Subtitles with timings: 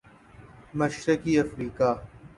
[0.73, 1.89] مشرقی افریقہ